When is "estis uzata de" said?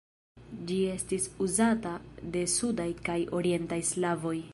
0.93-2.43